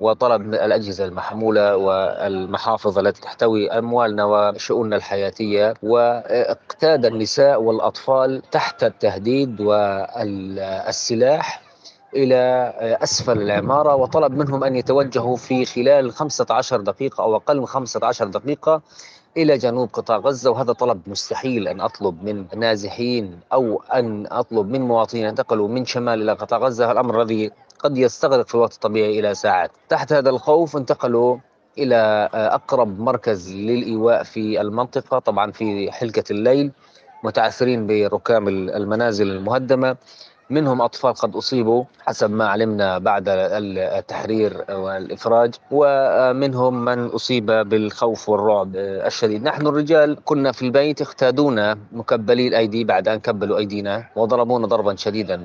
وطلب 0.00 0.54
الأجهزة 0.54 1.04
المحمولة 1.04 1.76
والمحافظ 1.76 2.98
التي 2.98 3.20
تحتوي 3.20 3.70
أموالنا 3.70 4.24
وشؤوننا 4.24 4.96
الحياتية. 4.96 5.74
واقتاد 5.82 7.06
النساء 7.06 7.62
والأطفال 7.62 8.42
تحت 8.50 8.84
التهديد 8.84 9.60
والسلاح. 9.60 11.61
إلى 12.14 12.72
أسفل 13.02 13.42
العمارة 13.42 13.94
وطلب 13.94 14.32
منهم 14.32 14.64
أن 14.64 14.76
يتوجهوا 14.76 15.36
في 15.36 15.64
خلال 15.64 16.12
15 16.12 16.80
دقيقة 16.80 17.24
أو 17.24 17.36
أقل 17.36 17.60
من 17.60 17.66
15 17.66 18.26
دقيقة 18.26 18.82
إلى 19.36 19.58
جنوب 19.58 19.88
قطاع 19.92 20.16
غزة 20.16 20.50
وهذا 20.50 20.72
طلب 20.72 21.00
مستحيل 21.06 21.68
أن 21.68 21.80
أطلب 21.80 22.24
من 22.24 22.46
نازحين 22.56 23.40
أو 23.52 23.82
أن 23.94 24.26
أطلب 24.30 24.68
من 24.68 24.80
مواطنين 24.80 25.26
انتقلوا 25.26 25.68
من 25.68 25.84
شمال 25.84 26.22
إلى 26.22 26.32
قطاع 26.32 26.58
غزة. 26.58 26.92
الأمر 26.92 27.22
الذي 27.22 27.50
قد 27.78 27.98
يستغرق 27.98 28.46
في 28.48 28.54
الوقت 28.54 28.74
الطبيعي 28.74 29.20
إلى 29.20 29.34
ساعات. 29.34 29.70
تحت 29.88 30.12
هذا 30.12 30.30
الخوف 30.30 30.76
انتقلوا 30.76 31.36
إلى 31.78 32.28
أقرب 32.34 33.00
مركز 33.00 33.52
للإيواء 33.52 34.22
في 34.22 34.60
المنطقة 34.60 35.18
طبعا 35.18 35.50
في 35.50 35.92
حلقة 35.92 36.24
الليل 36.30 36.72
متعثرين 37.24 37.86
بركام 37.86 38.48
المنازل 38.48 39.30
المهدمة. 39.30 39.96
منهم 40.52 40.82
أطفال 40.82 41.14
قد 41.14 41.36
أصيبوا 41.36 41.84
حسب 42.06 42.30
ما 42.30 42.48
علمنا 42.48 42.98
بعد 42.98 43.24
التحرير 43.28 44.64
والإفراج 44.70 45.54
ومنهم 45.70 46.84
من 46.84 47.06
أصيب 47.06 47.46
بالخوف 47.46 48.28
والرعب 48.28 48.76
الشديد. 48.76 49.42
نحن 49.42 49.66
الرجال 49.66 50.16
كنا 50.24 50.52
في 50.52 50.62
البيت 50.62 51.00
اختادونا 51.00 51.78
مكبلي 51.92 52.48
الأيدي 52.48 52.84
بعد 52.84 53.08
أن 53.08 53.20
كبلوا 53.20 53.58
أيدينا 53.58 54.04
وضربونا 54.16 54.66
ضربا 54.66 54.96
شديدا 54.96 55.42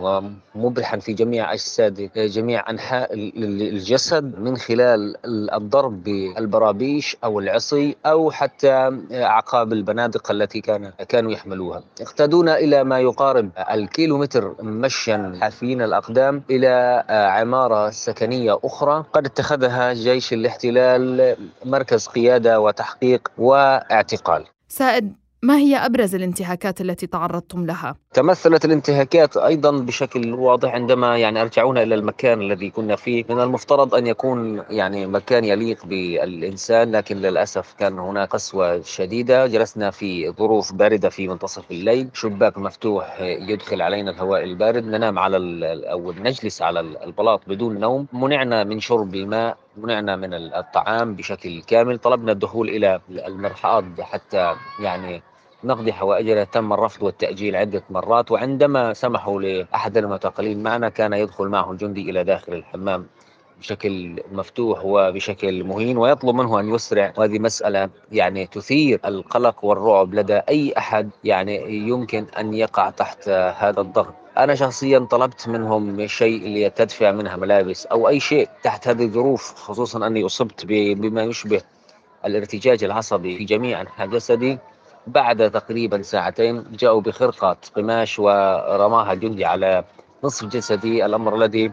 ومبرحا 0.56 0.98
في 0.98 1.14
جميع 1.14 1.54
أجساد 1.54 2.10
جميع 2.16 2.70
أنحاء 2.70 3.14
الجسد 3.14 4.40
من 4.40 4.58
خلال 4.58 5.16
الضرب 5.54 6.04
بالبرابيش 6.04 7.18
أو 7.24 7.40
العصي 7.40 7.96
أو 8.06 8.32
حتى 8.32 9.00
أعقاب 9.12 9.74
البنادق 9.74 10.32
التي 10.32 10.62
كان 10.62 10.92
كانوا 11.10 11.32
يحملوها. 11.32 11.84
اختادونا 12.02 12.58
إلى 12.58 12.84
ما 12.84 13.00
يقارب 13.00 13.50
الكيلومتر 13.72 14.56
مشيا 14.98 15.38
حافين 15.42 15.82
الأقدام 15.82 16.44
إلى 16.50 17.04
عمارة 17.10 17.90
سكنية 17.90 18.60
أخرى. 18.64 19.06
قد 19.14 19.26
اتخذها 19.26 19.94
جيش 19.94 20.34
الاحتلال 20.34 21.36
مركز 21.66 22.08
قيادة 22.08 22.60
وتحقيق 22.60 23.32
واعتقال. 23.38 24.46
سائد 24.68 25.14
ما 25.48 25.58
هي 25.58 25.76
أبرز 25.76 26.16
الانتهاكات 26.16 26.82
التي 26.82 27.08
تعرضتم 27.08 27.66
لها؟ 27.66 27.96
تمثلت 28.14 28.66
الانتهاكات 28.66 29.38
أيضا 29.38 29.72
بشكل 29.72 30.34
واضح 30.34 30.74
عندما 30.74 31.18
يعني 31.18 31.42
أرجعونا 31.42 31.84
إلى 31.84 31.96
المكان 31.96 32.42
الذي 32.42 32.70
كنا 32.70 32.96
فيه. 32.96 33.26
من 33.30 33.42
المفترض 33.42 33.96
أن 33.96 34.08
يكون 34.08 34.64
يعني 34.70 35.08
مكان 35.08 35.46
يليق 35.46 35.86
بالإنسان 35.86 36.92
لكن 36.92 37.18
للأسف 37.18 37.74
كان 37.80 38.00
هناك 38.00 38.30
قسوة 38.30 38.82
شديدة. 38.82 39.48
جلسنا 39.48 39.92
في 39.92 40.32
ظروف 40.32 40.74
باردة 40.74 41.10
في 41.10 41.28
منتصف 41.28 41.72
الليل. 41.72 42.10
شباك 42.14 42.58
مفتوح 42.58 43.22
يدخل 43.22 43.82
علينا 43.82 44.12
الهواء 44.12 44.44
البارد. 44.44 44.86
ننام 44.86 45.20
على 45.20 45.38
أو 45.92 46.12
نجلس 46.12 46.62
على 46.62 46.80
البلاط 46.80 47.42
بدون 47.48 47.80
نوم. 47.80 48.08
منعنا 48.14 48.64
من 48.64 48.80
شرب 48.80 49.16
الماء 49.16 49.58
منعنا 49.78 50.16
من 50.16 50.34
الطعام 50.34 51.16
بشكل 51.16 51.62
كامل. 51.62 51.98
طلبنا 51.98 52.32
الدخول 52.32 52.70
إلى 52.70 53.00
المرحاض 53.10 54.02
حتى 54.02 54.56
يعني 54.80 55.22
نقضي 55.64 55.94
حوائجنا 55.94 56.44
تم 56.44 56.74
الرفض 56.74 57.04
والتأجيل 57.04 57.56
عدة 57.56 57.84
مرات 57.90 58.32
وعندما 58.32 58.94
سمحوا 58.94 59.42
لأحد 59.42 59.98
المعتقلين 59.98 60.64
معنا 60.64 60.90
كان 60.90 61.14
يدخل 61.14 61.48
معه 61.48 61.72
الجندي 61.72 62.10
إلى 62.10 62.24
داخل 62.24 62.54
الحمام 62.54 63.06
بشكل 63.60 64.24
مفتوح 64.32 64.86
وبشكل 64.86 65.64
مهين 65.64 65.98
ويطلب 65.98 66.36
منه 66.36 66.60
أن 66.60 66.76
يسرع. 66.76 67.14
وهذه 67.18 67.40
مسألة 67.40 67.90
يعني 68.12 68.48
تثير 68.48 69.00
القلق 69.06 69.66
والرعب 69.66 70.14
لدى 70.14 70.38
أي 70.50 70.74
أحد 70.78 71.10
يعني 71.24 71.88
يمكن 71.88 72.26
أن 72.40 72.54
يقع 72.54 72.90
تحت 72.90 73.30
هذا 73.30 73.82
الضغط. 73.82 74.14
أنا 74.38 74.56
شخصيا 74.56 75.00
طلبت 75.00 75.48
منهم 75.48 76.08
شيء 76.08 76.68
لتدفع 76.68 77.12
منها 77.12 77.36
ملابس 77.36 77.86
أو 77.86 78.08
أي 78.08 78.20
شيء 78.20 78.50
تحت 78.64 78.88
هذه 78.88 79.04
الظروف 79.04 79.56
خصوصا 79.56 80.08
أني 80.08 80.26
أصبت 80.26 80.66
بما 80.66 81.24
يشبه 81.24 81.62
الارتجاج 82.26 82.84
العصبي 82.84 83.38
في 83.38 83.44
جميع 83.44 83.82
أنحاء 83.82 84.08
جسدي. 84.08 84.58
بعد 85.08 85.52
تقريبا 85.52 86.02
ساعتين 86.02 86.64
جاءوا 86.80 87.02
بخرقة 87.02 87.58
قماش 87.76 88.20
ورماها 88.20 89.14
جندي 89.14 89.46
على 89.46 89.84
نصف 90.24 90.46
جسدي 90.46 91.06
الأمر 91.06 91.36
الذي 91.36 91.72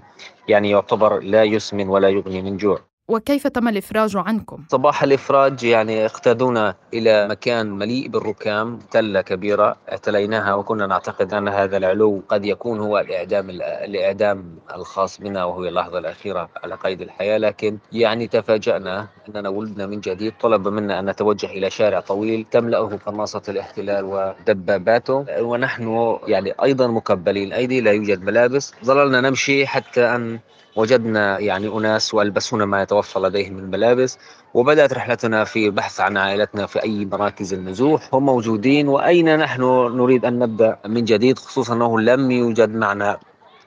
يعني 0.48 0.70
يعتبر 0.70 1.20
لا 1.20 1.44
يسمن 1.44 1.88
ولا 1.88 2.08
يغني 2.08 2.42
من 2.42 2.56
جوع 2.56 2.80
وكيف 3.08 3.46
تم 3.46 3.68
الإفراج 3.68 4.16
عنكم؟ 4.16 4.64
صباح 4.68 5.02
الإفراج 5.02 5.64
يعني 5.64 6.06
اقتادونا 6.06 6.74
إلى 6.94 7.28
مكان 7.28 7.70
مليء 7.70 8.08
بالركام 8.08 8.78
تلة 8.90 9.20
كبيرة 9.20 9.76
اعتليناها 9.92 10.54
وكنا 10.54 10.86
نعتقد 10.86 11.34
أن 11.34 11.48
هذا 11.48 11.76
العلو 11.76 12.22
قد 12.28 12.44
يكون 12.44 12.80
هو 12.80 12.98
الإعدام 12.98 13.50
الإعدام 13.60 14.53
الخاص 14.75 15.21
بنا 15.21 15.44
وهو 15.44 15.64
اللحظة 15.64 15.99
الأخيرة 15.99 16.49
على 16.64 16.75
قيد 16.75 17.00
الحياة 17.00 17.38
لكن 17.38 17.78
يعني 17.92 18.26
تفاجأنا 18.26 19.09
أننا 19.28 19.49
ولدنا 19.49 19.87
من 19.87 20.00
جديد 20.00 20.33
طلب 20.40 20.68
منا 20.68 20.99
أن 20.99 21.11
نتوجه 21.11 21.47
إلى 21.47 21.71
شارع 21.71 22.00
طويل 22.00 22.47
تملأه 22.50 22.99
قناصة 23.06 23.42
الاحتلال 23.49 24.04
ودباباته 24.04 25.25
ونحن 25.40 26.16
يعني 26.26 26.52
أيضا 26.62 26.87
مكبلين 26.87 27.52
أيدي 27.52 27.80
لا 27.80 27.92
يوجد 27.92 28.23
ملابس. 28.23 28.75
ظللنا 28.85 29.21
نمشي 29.21 29.66
حتى 29.66 30.04
أن 30.04 30.38
وجدنا 30.76 31.38
يعني 31.38 31.68
أناس 31.68 32.14
وألبسونا 32.14 32.64
ما 32.64 32.83
يتوفر 32.83 33.21
لديهم 33.21 33.54
من 33.54 33.71
ملابس 33.71 34.18
وبدأت 34.54 34.92
رحلتنا 34.92 35.44
في 35.44 35.66
البحث 35.66 36.00
عن 36.00 36.16
عائلتنا 36.16 36.66
في 36.66 36.83
أي 36.83 37.04
مراكز 37.04 37.54
النزوح. 37.54 38.09
هم 38.12 38.26
موجودين 38.26 38.88
وأين 38.88 39.38
نحن 39.38 39.62
نريد 39.97 40.25
أن 40.25 40.38
نبدأ 40.38 40.78
من 40.87 41.04
جديد؟ 41.04 41.38
خصوصا 41.38 41.75
أنه 41.75 42.00
لم 42.00 42.30
يوجد 42.30 42.75
معنا 42.75 43.18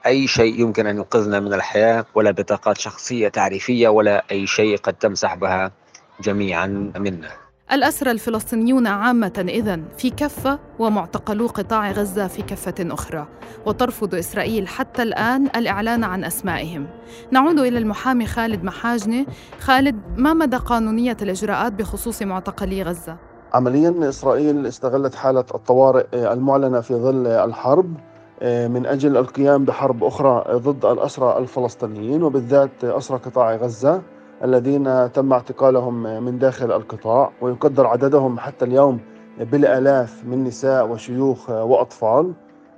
أي 0.06 0.26
شيء 0.26 0.60
يمكن 0.60 0.86
أن 0.86 0.96
ينقذنا 0.96 1.40
من 1.40 1.54
الحياة 1.54 2.04
ولا 2.14 2.30
بطاقات 2.30 2.78
شخصية 2.78 3.28
تعريفية 3.28 3.88
ولا 3.88 4.24
أي 4.30 4.46
شيء 4.46 4.76
قد 4.76 4.92
تمسح 4.92 5.34
بها 5.34 5.72
جميعا 6.20 6.92
منا. 6.98 7.28
الأسرى 7.72 8.10
الفلسطينيون 8.10 8.86
عامة 8.86 9.46
إذن 9.48 9.84
في 9.98 10.10
كفة 10.10 10.58
ومعتقلو 10.78 11.46
قطاع 11.46 11.90
غزة 11.90 12.26
في 12.26 12.42
كفة 12.42 12.74
أخرى 12.80 13.26
وترفض 13.66 14.14
إسرائيل 14.14 14.68
حتى 14.68 15.02
الآن 15.02 15.46
الإعلان 15.56 16.04
عن 16.04 16.24
أسمائهم. 16.24 16.86
نعود 17.30 17.58
إلى 17.58 17.78
المحامي 17.78 18.26
خالد 18.26 18.64
محاجنة. 18.64 19.26
خالد 19.60 20.00
ما 20.16 20.32
مدى 20.32 20.56
قانونية 20.56 21.16
الإجراءات 21.22 21.72
بخصوص 21.72 22.22
معتقلي 22.22 22.82
غزة؟ 22.82 23.16
عمليا 23.54 24.08
إسرائيل 24.08 24.66
استغلت 24.66 25.14
حالة 25.14 25.44
الطوارئ 25.54 26.32
المعلنة 26.32 26.80
في 26.80 26.94
ظل 26.94 27.26
الحرب. 27.26 27.94
من 28.42 28.86
أجل 28.86 29.16
القيام 29.16 29.64
بحرب 29.64 30.04
أخرى 30.04 30.44
ضد 30.50 30.84
الأسرى 30.84 31.38
الفلسطينيين 31.38 32.22
وبالذات 32.22 32.84
أسرى 32.84 33.18
قطاع 33.18 33.56
غزة 33.56 34.02
الذين 34.44 35.12
تم 35.12 35.32
اعتقالهم 35.32 36.24
من 36.24 36.38
داخل 36.38 36.72
القطاع 36.72 37.32
ويقدر 37.40 37.86
عددهم 37.86 38.38
حتى 38.38 38.64
اليوم 38.64 39.00
بالآلاف 39.40 40.24
من 40.24 40.44
نساء 40.44 40.88
وشيوخ 40.88 41.50
وأطفال 41.50 42.32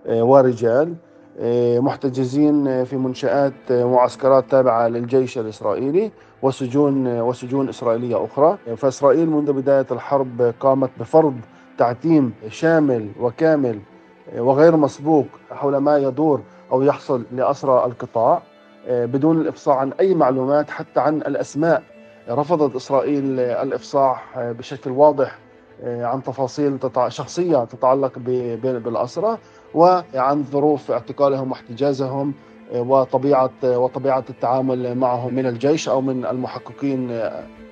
آه، 0.07 0.23
ورجال 0.25 0.95
آه، 1.39 1.79
محتجزين 1.81 2.85
في 2.85 2.97
منشآت 2.97 3.53
معسكرات 3.71 4.51
تابعة 4.51 4.89
للجيش 4.89 5.39
الإسرائيلي 5.39 6.11
وسجون 6.43 7.21
وسجون 7.21 7.69
إسرائيلية 7.69 8.25
أخرى. 8.25 8.59
فإسرائيل 8.77 9.31
منذ 9.31 9.53
بداية 9.53 9.87
الحرب 9.91 10.55
قامت 10.61 10.91
بفرض 11.01 11.35
تعتيم 11.79 12.33
شامل 12.49 13.09
وكامل 13.21 13.75
آه، 13.75 13.90
وغير 14.39 14.77
مسبوق 14.77 15.27
حول 15.51 15.77
ما 15.77 15.99
يدور 15.99 16.41
أو 16.73 16.83
يحصل 16.83 17.23
لأسرى 17.33 17.85
القطاع 17.85 18.43
آه، 18.89 19.07
بدون 19.07 19.41
الإفصاح 19.41 19.77
عن 19.77 19.93
أي 20.01 20.15
معلومات 20.15 20.71
حتى 20.71 21.01
عن 21.01 21.17
الأسماء. 21.17 21.83
رفضت 22.29 22.77
إسرائيل 22.77 23.41
الإفصاح 23.41 24.39
آه، 24.39 24.53
بشكل 24.53 24.91
واضح 24.91 25.39
آه، 25.83 26.05
عن 26.05 26.23
تفاصيل 26.23 26.79
شخصية 27.09 27.65
تتعلق 27.65 28.19
بالأسرة 28.19 29.39
وعن 29.75 30.45
ظروف 30.45 30.91
اعتقالهم 30.91 31.51
واحتجازهم 31.51 32.35
وطبيعة 32.75 33.51
وطبيعة 33.65 34.25
التعامل 34.31 34.95
معهم 34.95 35.35
من 35.35 35.47
الجيش 35.47 35.89
أو 35.89 36.01
من 36.01 36.27
المحققين 36.27 37.21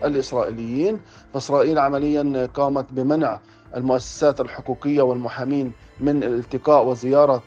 الإسرائيليين. 0.05 1.01
فإسرائيل 1.35 1.79
عمليا 1.79 2.49
قامت 2.55 2.87
بمنع 2.91 3.39
المؤسسات 3.77 4.41
الحقوقية 4.41 5.03
والمحامين 5.03 5.73
من 6.01 6.23
الالتقاء 6.23 6.87
وزيارة 6.87 7.43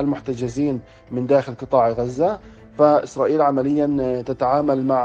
المحتجزين 0.00 0.80
من 1.10 1.26
داخل 1.26 1.54
قطاع 1.54 1.88
غزة 1.90 2.38
فإسرائيل 2.78 3.42
عمليا 3.42 4.22
تتعامل 4.22 4.86
مع 4.86 5.04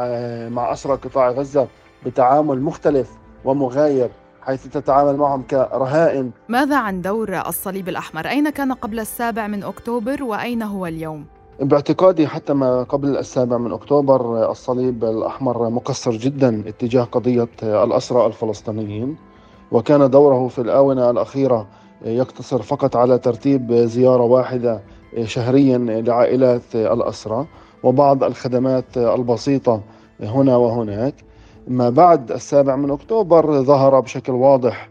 مع 0.49 0.73
أسرى 0.73 0.93
قطاع 0.93 1.29
غزة 1.31 1.67
بتعامل 2.05 2.61
مختلف 2.61 3.09
ومغاير 3.45 4.09
حيث 4.41 4.67
تتعامل 4.67 5.15
معهم 5.17 5.41
كرهائن 5.41 6.31
ماذا 6.49 6.77
عن 6.77 7.01
دور 7.01 7.41
الصليب 7.47 7.89
الأحمر؟ 7.89 8.27
أين 8.27 8.49
كان 8.49 8.73
قبل 8.73 8.99
السابع 8.99 9.47
من 9.47 9.63
أكتوبر 9.63 10.23
وأين 10.23 10.63
هو 10.63 10.85
اليوم؟ 10.85 11.25
باعتقادي 11.59 12.27
حتى 12.27 12.53
ما 12.53 12.83
قبل 12.83 13.17
السابع 13.17 13.57
من 13.57 13.71
أكتوبر 13.71 14.51
الصليب 14.51 15.03
الأحمر 15.03 15.69
مقصر 15.69 16.11
جدا 16.11 16.63
اتجاه 16.67 17.03
قضية 17.03 17.47
الأسرى 17.63 18.25
الفلسطينيين 18.25 19.17
وكان 19.71 20.09
دوره 20.09 20.47
في 20.47 20.61
الآونة 20.61 21.09
الأخيرة 21.09 21.67
يقتصر 22.05 22.61
فقط 22.61 22.95
على 22.95 23.17
ترتيب 23.17 23.73
زيارة 23.73 24.23
واحدة 24.23 24.81
شهريا 25.23 25.77
لعائلات 25.77 26.75
الأسرى 26.75 27.45
وبعض 27.83 28.23
الخدمات 28.23 28.97
البسيطة 28.97 29.81
هنا 30.21 30.55
وهناك. 30.55 31.13
ما 31.67 31.89
بعد 31.89 32.31
السابع 32.31 32.75
من 32.75 32.91
أكتوبر 32.91 33.61
ظهر 33.61 33.99
بشكل 33.99 34.33
واضح 34.33 34.89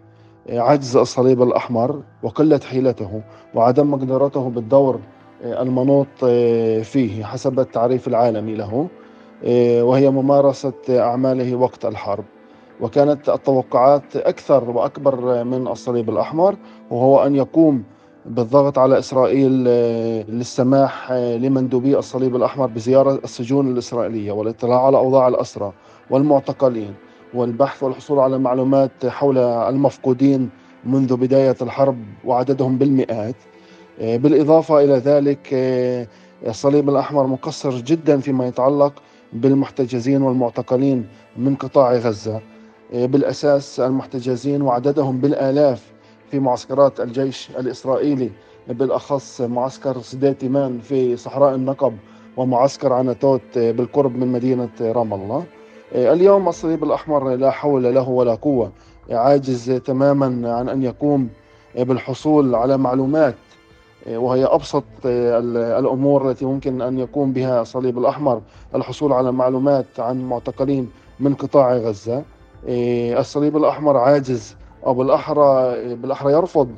عجز 0.51 0.97
الصليب 0.97 1.43
الأحمر 1.43 2.03
وقلة 2.23 2.61
حيلته 2.71 3.23
وعدم 3.55 3.91
مقدرته 3.91 4.51
بالدور 4.51 5.01
المنوط 5.45 6.25
فيه 6.85 7.25
حسب 7.25 7.61
التعريف 7.61 8.09
العالمي 8.09 8.55
له 8.55 8.89
وهي 9.83 10.11
ممارسة 10.11 10.73
أعماله 10.91 11.55
وقت 11.57 11.85
الحرب. 11.85 12.25
وكانت 12.81 13.29
التوقعات 13.29 14.17
أكثر 14.17 14.71
وأكبر 14.71 15.45
من 15.45 15.69
الصليب 15.69 16.11
الأحمر 16.11 16.57
وهو 16.91 17.27
أن 17.27 17.35
يقوم 17.35 17.85
بالضغط 18.27 18.79
على 18.79 18.99
إسرائيل 18.99 19.65
آه، 19.69 20.23
للسماح 20.23 21.11
آه، 21.13 21.37
لمندوبي 21.37 21.99
الصليب 21.99 22.37
الأحمر 22.37 22.67
بزيارة 22.67 23.21
السجون 23.25 23.71
الإسرائيلية 23.73 24.33
والاطلاع 24.33 24.87
على 24.87 24.97
أوضاع 24.97 25.29
الأسرى 25.29 25.73
والمعتقلين 26.11 26.95
والبحث 27.35 27.83
والحصول 27.83 28.19
على 28.19 28.39
معلومات 28.39 29.07
حول 29.07 29.39
المفقودين 29.39 30.51
منذ 30.85 31.17
بداية 31.17 31.57
الحرب 31.63 31.99
وعددهم 32.25 32.79
بالمئات. 32.79 33.37
آه، 34.01 34.17
بالإضافة 34.17 34.85
إلى 34.85 34.95
ذلك 34.95 35.49
الصليب 36.47 36.89
الأحمر 36.89 37.27
مقصر 37.27 37.71
جدا 37.71 38.21
فيما 38.21 38.47
يتعلق 38.47 38.93
بالمحتجزين 39.33 40.23
والمعتقلين 40.23 41.07
من 41.37 41.55
قطاع 41.55 41.93
غزة. 41.93 42.41
بالأساس 42.95 43.81
المحتجزين 43.81 44.63
وعددهم 44.63 45.19
بالآلاف 45.19 45.93
في 46.31 46.39
معسكرات 46.41 47.01
الجيش 47.01 47.51
الإسرائيلي 47.51 48.31
بالأخص 48.69 49.41
معسكر 49.41 50.01
سديتيمان 50.01 50.79
في 50.79 51.17
صحراء 51.17 51.55
النقب 51.55 51.97
ومعسكر 52.37 52.93
عنتوت 52.93 53.59
بالقرب 53.59 54.17
من 54.17 54.27
مدينة 54.33 54.69
رام 54.81 55.15
الله. 55.15 55.45
اليوم 55.93 56.49
الصليب 56.49 56.85
الأحمر 56.85 57.35
لا 57.35 57.51
حول 57.51 57.95
له 57.95 58.09
ولا 58.09 58.35
قوة 58.35 58.73
عاجز 59.11 59.71
تماما 59.71 60.55
عن 60.55 60.69
أن 60.69 60.83
يقوم 60.83 61.29
بالحصول 61.77 62.55
على 62.55 62.79
معلومات 62.79 63.35
وهي 64.11 64.45
أبسط 64.45 64.85
الأمور 65.05 66.31
التي 66.31 66.45
ممكن 66.45 66.83
أن 66.83 66.99
يقوم 66.99 67.33
بها 67.33 67.63
الصليب 67.63 67.99
الأحمر 67.99 68.43
الحصول 68.75 69.13
على 69.13 69.33
معلومات 69.33 69.87
عن 69.99 70.29
معتقلين 70.29 70.91
من 71.21 71.35
قطاع 71.35 71.77
غزة. 71.77 72.23
الصليب 72.69 73.57
الأحمر 73.57 73.97
عاجز 73.97 74.57
أو 74.87 74.95
بالأحرى 74.95 75.75
بالأحرى 75.95 76.33
يرفض 76.33 76.69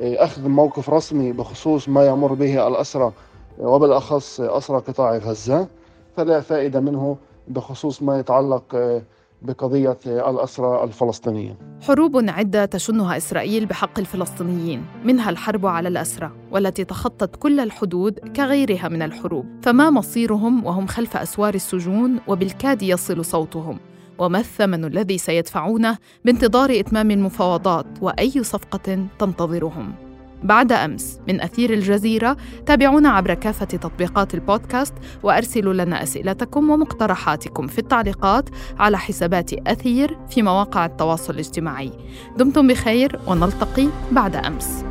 آه، 0.00 0.24
أخذ 0.24 0.48
موقف 0.48 0.90
رسمي 0.90 1.32
بخصوص 1.32 1.88
ما 1.88 2.06
يمر 2.06 2.34
به 2.34 2.68
الأسرى 2.68 3.12
وبالأخص 3.58 4.40
أسرى 4.40 4.76
قطاع 4.76 5.16
غزة 5.16 5.68
فلا 6.16 6.40
فائدة 6.40 6.80
منه 6.80 7.16
بخصوص 7.48 8.02
ما 8.02 8.18
يتعلق 8.18 8.64
آه، 8.74 9.02
بقضية 9.42 9.96
الأسرى 10.06 10.84
الفلسطينيين 10.84 11.56
حروب 11.82 12.16
عدة 12.28 12.64
تشنها 12.64 13.16
إسرائيل 13.16 13.66
بحق 13.66 13.98
الفلسطينيين 13.98 14.84
منها 15.04 15.30
الحرب 15.30 15.66
على 15.66 15.88
الأسرى 15.88 16.30
والتي 16.52 16.84
تخطت 16.84 17.36
كل 17.36 17.60
الحدود 17.60 18.18
كغيرها 18.18 18.88
من 18.88 19.02
الحروب 19.02 19.46
فما 19.62 19.90
مصيرهم 19.90 20.64
وهم 20.66 20.86
خلف 20.86 21.16
أسوار 21.16 21.54
السجون 21.54 22.20
وبالكاد 22.28 22.82
يصل 22.82 23.24
صوتهم. 23.24 23.78
وما 24.18 24.38
الثمن 24.38 24.84
الذي 24.84 25.18
سيدفعونه 25.18 25.98
بانتظار 26.24 26.80
إتمام 26.80 27.10
المفاوضات 27.10 27.86
وأي 28.00 28.44
صفقة 28.44 29.06
تنتظرهم. 29.18 29.94
بعد 30.42 30.72
أمس 30.72 31.18
من 31.28 31.40
أثير 31.40 31.72
الجزيرة 31.72 32.36
تابعونا 32.66 33.08
عبر 33.08 33.34
كافة 33.34 33.64
تطبيقات 33.66 34.34
البودكاست 34.34 34.94
وأرسلوا 35.22 35.72
لنا 35.72 36.02
أسئلتكم 36.02 36.70
ومقترحاتكم 36.70 37.66
في 37.66 37.78
التعليقات 37.78 38.48
على 38.78 38.98
حسابات 38.98 39.52
أثير 39.52 40.18
في 40.30 40.42
مواقع 40.42 40.86
التواصل 40.86 41.34
الاجتماعي. 41.34 41.92
دمتم 42.36 42.66
بخير 42.66 43.20
ونلتقي 43.26 43.88
بعد 44.12 44.36
أمس. 44.36 44.84